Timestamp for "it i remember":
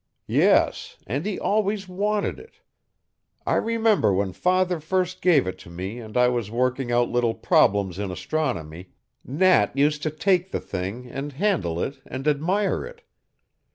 2.39-4.11